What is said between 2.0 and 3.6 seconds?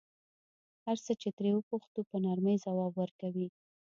په نرمۍ ځواب ورکوي.